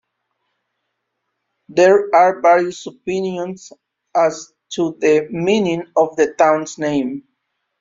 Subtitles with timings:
[1.69, 3.71] There are various opinions
[4.15, 7.27] as to the meaning of the town's name.